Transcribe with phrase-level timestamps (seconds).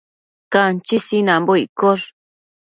[0.53, 2.05] Canchi sinanbo iccosh